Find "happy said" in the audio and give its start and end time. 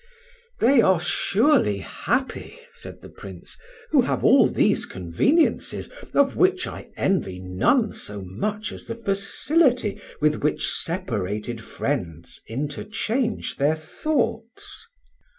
1.77-3.03